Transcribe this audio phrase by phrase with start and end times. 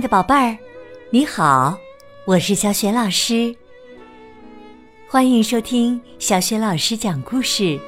[0.00, 0.56] 的宝贝儿，
[1.10, 1.78] 你好，
[2.24, 3.54] 我是小雪老师。
[5.06, 7.78] 欢迎收听小雪老师讲故事，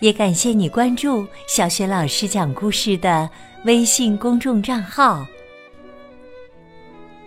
[0.00, 3.28] 也感谢你关注小雪老师讲故事的
[3.66, 5.26] 微信公众账号。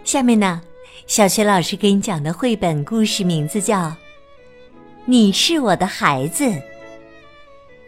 [0.03, 0.63] 下面呢，
[1.05, 3.81] 小雪老师给你讲的绘本故事名字叫
[5.05, 6.43] 《你是我的孩子》。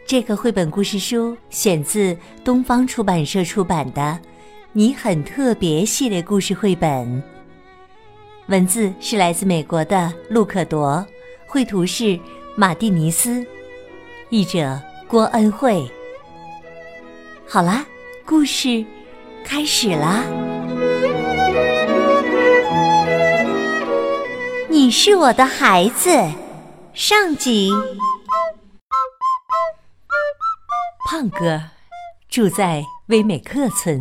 [0.06, 4.16] 这个绘本故事书选自东方出版社出版的。
[4.72, 7.20] 你很特别系列故事绘本，
[8.46, 11.04] 文字是来自美国的路可多，
[11.48, 12.16] 绘图是
[12.54, 13.44] 马蒂尼斯，
[14.28, 15.90] 译者郭恩惠。
[17.48, 17.84] 好啦，
[18.24, 18.84] 故事
[19.44, 20.22] 开始啦！
[24.68, 26.10] 你是我的孩子，
[26.94, 27.72] 上集。
[31.08, 31.60] 胖哥
[32.28, 34.00] 住在威美克村。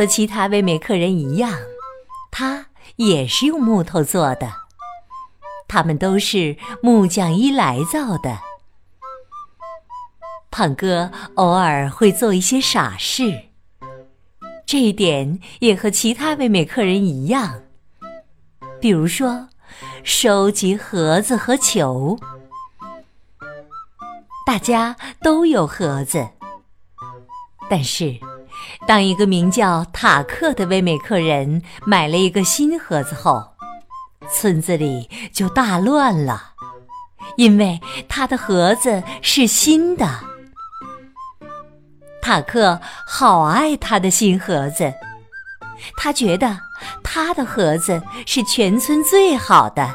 [0.00, 1.58] 和其他威美客人一样，
[2.30, 4.50] 他也是用木头做的。
[5.68, 8.38] 他们都是木匠伊莱造的。
[10.50, 13.42] 胖哥偶尔会做一些傻事，
[14.64, 17.60] 这一点也和其他威美客人一样。
[18.80, 19.50] 比如说，
[20.02, 22.18] 收集盒子和球。
[24.46, 26.26] 大家都有盒子，
[27.68, 28.18] 但是。
[28.86, 33.44] 当一个名叫塔克的威美克人买了一个新盒子后，
[34.32, 36.52] 村子里就大乱了，
[37.36, 40.08] 因为他的盒子是新的。
[42.22, 44.92] 塔克好爱他的新盒子，
[45.96, 46.58] 他觉得
[47.02, 49.94] 他的盒子是全村最好的。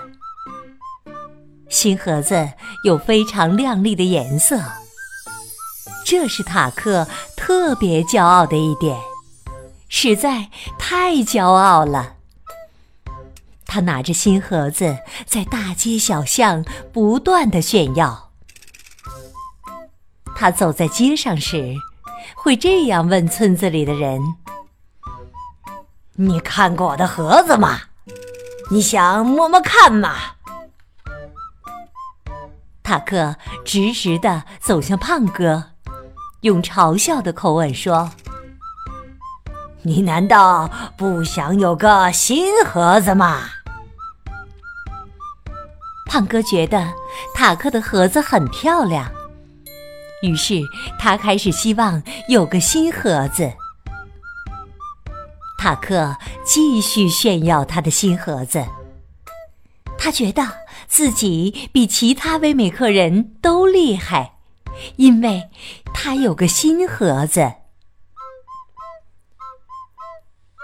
[1.69, 2.47] 新盒子
[2.83, 4.59] 有非常亮丽的颜色。
[6.05, 8.95] 这是塔克特别骄傲的一点，
[9.89, 12.17] 实在太骄傲了。
[13.65, 16.63] 他拿着新盒子在大街小巷
[16.93, 18.29] 不断的炫耀。
[20.35, 21.73] 他走在街上时，
[22.35, 24.21] 会这样问村子里的人
[26.17, 27.81] ：“你看过我的盒子吗？
[28.69, 30.15] 你想摸摸看吗？”
[32.83, 35.71] 塔克直直的走向胖哥。
[36.45, 38.11] 用嘲笑的口吻说
[39.81, 43.49] ：“你难道不想有个新盒子吗？”
[46.05, 46.93] 胖哥觉得
[47.33, 49.11] 塔克的盒子很漂亮，
[50.21, 50.61] 于是
[50.99, 53.51] 他开始希望有个新盒子。
[55.57, 58.63] 塔克继续炫耀他的新盒子，
[59.97, 60.43] 他觉得
[60.87, 64.34] 自己比其他威美克人都厉害。
[64.97, 65.49] 因为
[65.93, 67.53] 他有个新盒子。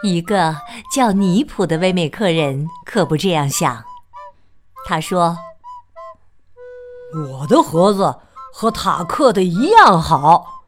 [0.03, 0.57] 一个
[0.93, 3.83] 叫尼普的威美客人可不这样想。
[4.85, 5.37] 他说
[7.13, 8.15] ：“我的盒子
[8.51, 10.63] 和塔克的一样好。”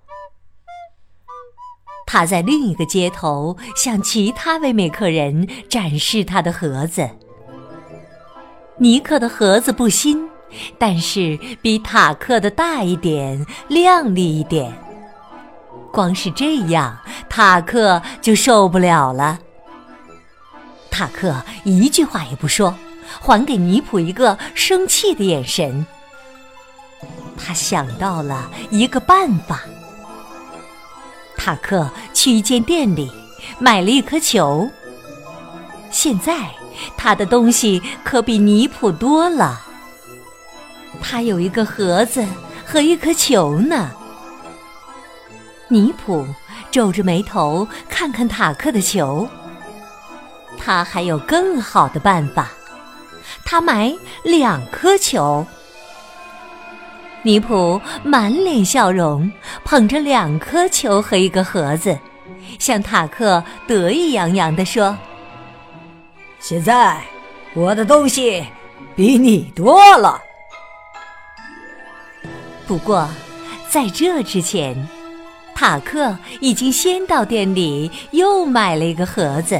[2.06, 7.10] 他在另一个街头向其他威美客人展示他的盒子。
[8.78, 10.30] 尼克的盒子不新。
[10.78, 14.72] 但是比塔克的大一点，亮丽一点。
[15.92, 16.98] 光是这样，
[17.30, 19.40] 塔克就受不了了。
[20.90, 22.74] 塔克一句话也不说，
[23.20, 25.86] 还给尼普一个生气的眼神。
[27.38, 29.62] 他想到了一个办法。
[31.36, 33.12] 塔克去一间店里
[33.60, 34.70] 买了一颗球。
[35.92, 36.50] 现在
[36.96, 39.62] 他的东西可比尼普多了。
[41.02, 42.26] 他有一个盒子
[42.66, 43.92] 和一颗球呢。
[45.68, 46.26] 尼普
[46.72, 49.28] 皱着眉头看看塔克的球。
[50.58, 52.50] 他还有更好的办法，
[53.44, 53.94] 他买
[54.24, 55.46] 两颗球。
[57.22, 59.30] 尼普满脸笑容，
[59.64, 61.98] 捧着两颗球和一个盒子，
[62.60, 64.96] 向塔克得意洋洋地说
[66.40, 67.02] ：“现在
[67.54, 68.46] 我的东西
[68.96, 70.22] 比你多了。”
[72.66, 73.08] 不过，
[73.70, 74.88] 在这之前，
[75.54, 79.60] 塔克已经先到店里又买了一个盒子。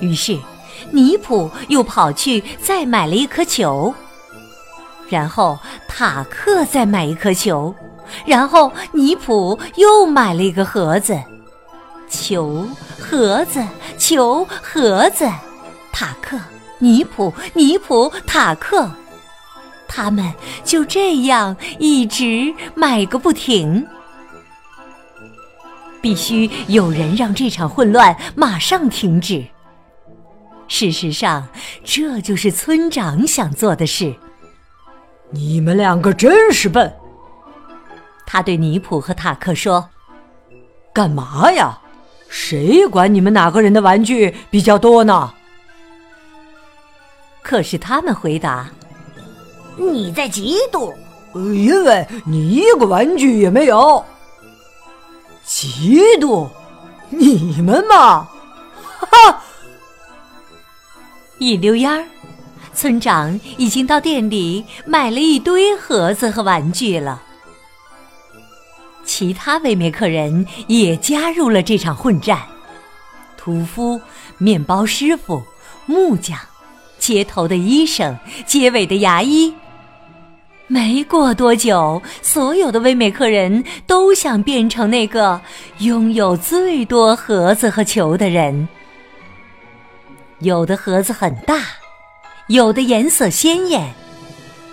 [0.00, 0.38] 于是，
[0.90, 3.92] 尼普又跑去再买了一颗球。
[5.08, 5.58] 然后，
[5.88, 7.74] 塔克再买一颗球。
[8.24, 11.18] 然后，尼普又买了一个盒子。
[12.08, 12.66] 球，
[12.98, 13.64] 盒子，
[13.98, 15.28] 球，盒子。
[15.92, 16.38] 塔克，
[16.78, 18.88] 尼普，尼普，塔克。
[19.96, 20.30] 他们
[20.62, 23.86] 就这样一直买个不停。
[26.02, 29.42] 必须有人让这场混乱马上停止。
[30.68, 31.48] 事实上，
[31.82, 34.14] 这就是村长想做的事。
[35.30, 36.94] 你们两个真是笨，
[38.26, 39.88] 他对尼普和塔克说
[40.92, 41.78] ：“干嘛呀？
[42.28, 45.32] 谁管你们哪个人的玩具比较多呢？”
[47.40, 48.68] 可是他们回答
[49.76, 50.94] ：“你在嫉妒，
[51.34, 54.04] 因为你一个玩具也没有。
[55.46, 56.48] 嫉妒？
[57.10, 58.28] 你们嘛，
[58.98, 59.42] 哈哈！”
[61.38, 62.04] 一溜烟儿，
[62.74, 67.22] 村长已经到店里买了一堆盒子和玩具了。
[69.04, 72.42] 其他威美客人也加入了这场混战：
[73.36, 74.00] 屠夫、
[74.38, 75.42] 面包师傅、
[75.84, 76.36] 木匠、
[76.98, 79.54] 街头的医生、街尾的牙医。
[80.68, 85.40] 没过多久，所有的威美克人都想变成那个
[85.78, 88.68] 拥有最多盒子和球的人。
[90.40, 91.62] 有的盒子很大，
[92.48, 93.94] 有的颜色鲜艳，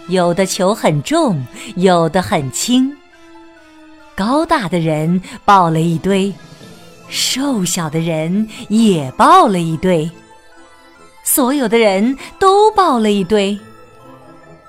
[0.08, 1.46] 有的球很重，
[1.76, 2.92] 有的很轻。
[4.16, 6.34] 高大的人抱了一堆，
[7.08, 10.10] 瘦小的人也抱了一堆，
[11.24, 13.58] 所有的人都抱了一堆。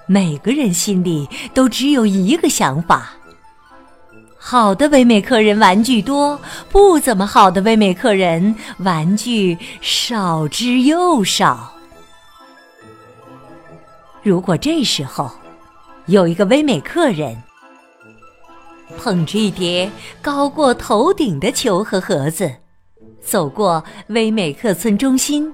[0.07, 3.11] 每个人心里都只有一个想法。
[4.37, 6.39] 好的唯美客人玩具多，
[6.71, 11.73] 不怎么好的唯美客人玩具少之又少。
[14.23, 15.31] 如果这时候
[16.07, 17.43] 有一个唯美客人
[18.99, 19.91] 捧着一叠
[20.21, 22.55] 高过头顶的球和盒子，
[23.23, 25.51] 走过威美克村中心，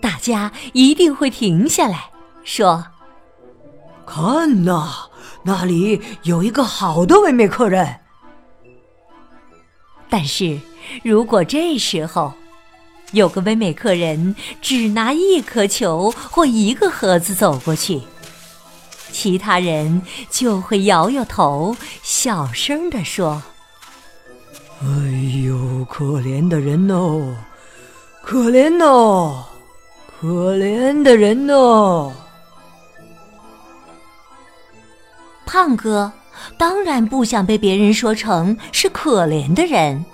[0.00, 2.08] 大家一定会停下来
[2.44, 2.86] 说
[4.10, 5.06] ：“看呐！”
[5.42, 8.00] 那里有一个好的唯美客人，
[10.10, 10.60] 但是
[11.02, 12.34] 如果这时候
[13.12, 18.02] 有个唯美客人只拿一颗球或一个盒子走过去，
[19.10, 23.42] 其他人就会摇摇头，小声地说
[24.84, 24.86] ：“哎
[25.46, 27.34] 呦，可怜的人哦，
[28.22, 29.44] 可怜哦，
[30.20, 32.12] 可怜的人哦。”
[35.52, 36.12] 胖哥
[36.56, 40.04] 当然不想被别人说成是可怜的人。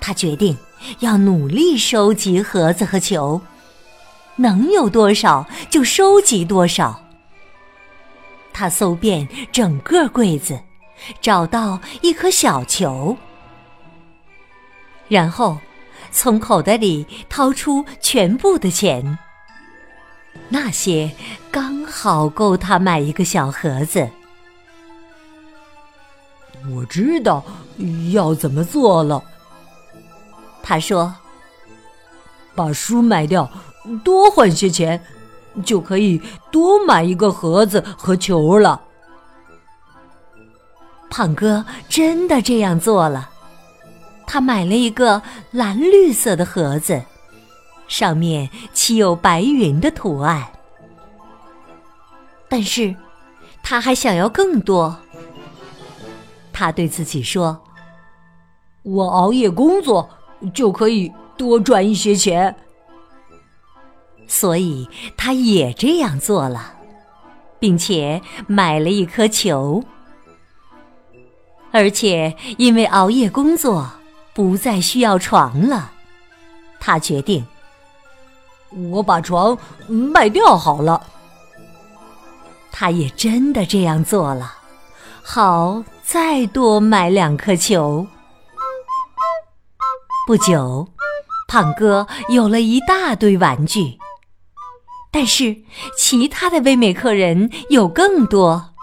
[0.00, 0.58] 他决定
[0.98, 3.40] 要努力收集盒子和球，
[4.34, 7.00] 能有多少就收集多少。
[8.52, 10.58] 他搜遍整个柜子，
[11.20, 13.16] 找到一颗小球，
[15.06, 15.56] 然后
[16.10, 19.16] 从口袋里掏出全部的钱。
[20.48, 21.12] 那些
[21.50, 24.08] 刚好够他买一个小盒子。
[26.74, 27.44] 我知道
[28.12, 29.22] 要怎么做了。
[30.62, 31.14] 他说
[32.54, 33.50] ：“把书卖掉，
[34.04, 35.02] 多换些钱，
[35.64, 38.80] 就可以多买一个盒子和球了。”
[41.10, 43.30] 胖哥真的这样做了。
[44.26, 47.02] 他买了一个蓝绿色的盒子。
[47.88, 50.46] 上面漆有白云的图案，
[52.48, 52.94] 但是
[53.62, 54.96] 他还想要更多。
[56.52, 57.60] 他对自己说
[58.82, 60.08] ：“我熬夜工作
[60.52, 62.54] 就可以多赚一些钱。”
[64.26, 64.86] 所以
[65.16, 66.74] 他也这样做了，
[67.58, 69.82] 并且买了一颗球，
[71.70, 73.90] 而且因为熬夜工作
[74.34, 75.92] 不再需要床了，
[76.78, 77.46] 他决定。
[78.90, 79.56] 我把床
[79.86, 81.06] 卖掉好了。
[82.70, 84.54] 他也真的这样做了，
[85.22, 88.06] 好再多买两颗球。
[90.26, 90.86] 不久，
[91.48, 93.98] 胖哥有了一大堆玩具，
[95.10, 95.56] 但是
[95.96, 98.74] 其他的威美客人有更多。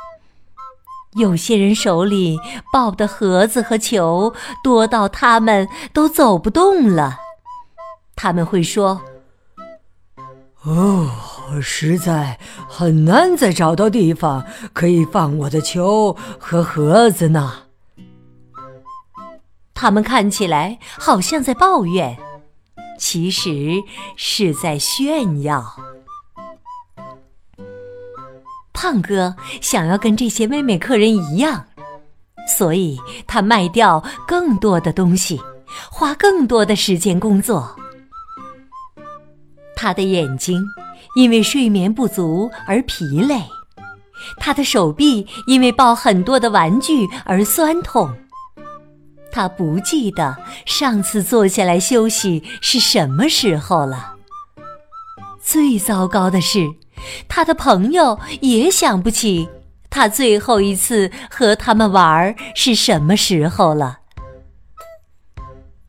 [1.14, 2.38] 有些人手里
[2.74, 7.20] 抱的盒子和球多到他们都走不动了，
[8.16, 9.00] 他们会说。
[10.66, 11.08] 哦，
[11.62, 14.44] 实在很难再找到地方
[14.74, 17.54] 可以放我的球和盒子呢。
[19.76, 22.18] 他们看起来好像在抱怨，
[22.98, 23.76] 其实
[24.16, 25.76] 是在炫耀。
[28.74, 31.68] 胖哥想要跟这些妹妹客人一样，
[32.48, 35.40] 所以他卖掉更多的东西，
[35.92, 37.76] 花更多的时间工作。
[39.76, 40.64] 他的眼睛
[41.16, 43.42] 因为睡眠不足而疲累，
[44.38, 48.10] 他的手臂因为抱很多的玩具而酸痛，
[49.32, 54.16] 他不记得上次坐下来休息是什么时候了。
[55.42, 56.68] 最糟糕的是，
[57.28, 59.48] 他的朋友也想不起
[59.90, 64.00] 他最后一次和他们玩是什么时候了。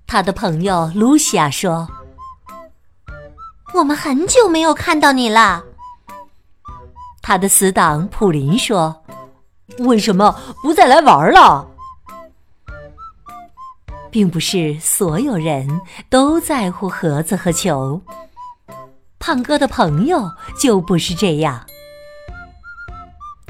[0.06, 1.88] 他的朋友露西亚说
[3.74, 5.64] ：“我们很久没有看到你了。”
[7.22, 9.02] 他的死党普林说
[9.80, 11.68] ：“为什么不再来玩了？”
[14.10, 18.00] 并不是所有人都在乎盒子和球。
[19.18, 21.66] 胖哥的朋友就不是这样。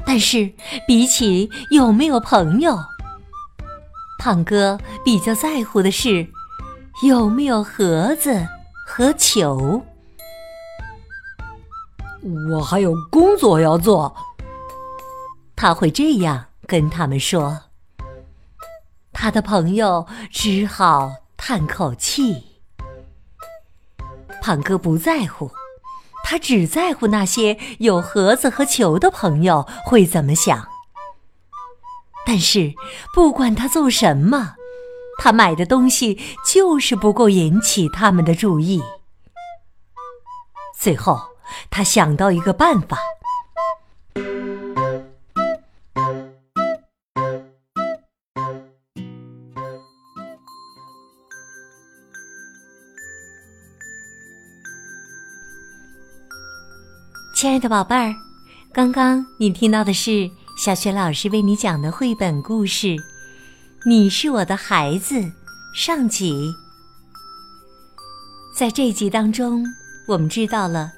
[0.03, 0.51] 但是
[0.87, 2.77] 比起有没有朋友，
[4.17, 6.27] 胖哥比较在乎的是
[7.03, 8.45] 有没有盒子
[8.85, 9.81] 和球。
[12.51, 14.15] 我还有工作要做，
[15.55, 17.61] 他会这样跟他们说。
[19.13, 22.43] 他的朋友只好叹口气。
[24.41, 25.51] 胖哥不在乎，
[26.23, 30.67] 他只在乎那些有盒子和球的朋友会怎么想。
[32.25, 32.73] 但是
[33.13, 34.55] 不管他做什么，
[35.17, 38.83] 他买的东西就是不够引起他们的注意。
[40.77, 41.19] 最后，
[41.69, 42.97] 他想到一个办法。
[57.35, 58.15] 亲爱的宝贝儿，
[58.73, 60.27] 刚刚你听到的是
[60.57, 62.87] 小雪老师为你讲的绘本故事
[63.85, 65.15] 《你是我的孩子》
[65.75, 66.51] 上集。
[68.55, 69.63] 在这集当中，
[70.07, 70.91] 我们知道了，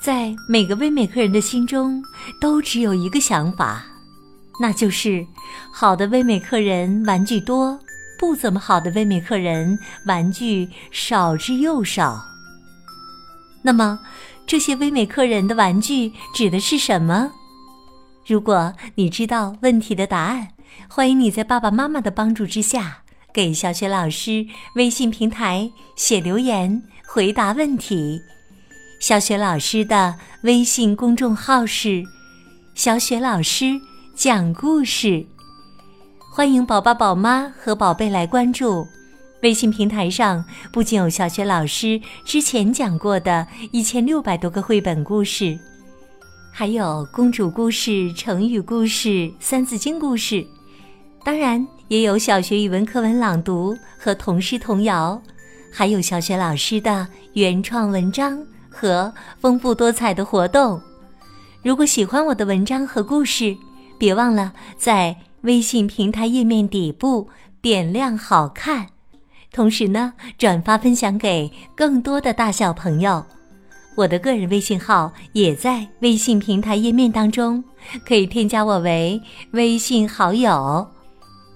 [0.00, 2.02] 在每个微美客人的心中，
[2.40, 3.84] 都只有一个想法，
[4.58, 5.26] 那就是
[5.70, 7.78] 好的微美客人玩具多，
[8.18, 12.24] 不怎么好的微美客人玩具少之又少。
[13.60, 14.00] 那么，
[14.46, 17.30] 这些微美客人的玩具指的是什么？
[18.26, 20.48] 如果你知道问题的答案，
[20.88, 23.02] 欢迎你在爸爸妈妈的帮助之下，
[23.34, 28.22] 给小雪老师微信平台写留言回答问题。
[29.00, 32.04] 小雪老师的微信公众号是
[32.76, 33.80] “小雪老师
[34.14, 35.24] 讲故事”，
[36.30, 38.86] 欢迎宝宝、宝妈和宝贝来关注。
[39.40, 45.58] 微信平台上不仅有小学老师之前讲过的一千六百多个绘本故事，
[46.52, 50.46] 还有公主故事、成语故事、三字经故事，
[51.24, 55.18] 当然也有小学语文课文朗读和童诗童谣，
[55.72, 58.38] 还有小学老师的原创文章
[58.70, 60.80] 和丰富多彩的活动。
[61.62, 63.56] 如果喜欢我的文章和故事，
[63.98, 67.28] 别忘了在微信平台页面底部
[67.60, 68.86] 点亮“好看”。
[69.52, 73.26] 同时呢，转发分享给更多的大小朋友。
[73.96, 77.62] 我的个人微信号也在微信平台页面当中，
[78.06, 80.88] 可以添加我为微信好友。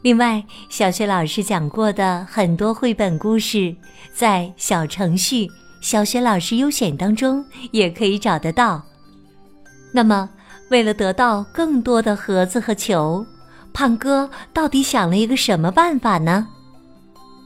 [0.02, 3.74] 另外，小学老师讲过的很多绘本故事，
[4.12, 5.48] 在小程序
[5.84, 8.82] “小学老师优选”当中也可以找得到。
[9.92, 10.30] 那么，
[10.70, 13.24] 为了得到更多的盒子和球，
[13.74, 16.48] 胖哥到底想了一个什么办法呢？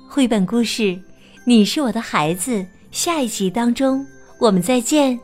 [0.08, 0.82] 绘本故事
[1.44, 2.52] 《你是我的孩子》
[2.92, 4.06] 下一集当中，
[4.38, 5.18] 我们再见。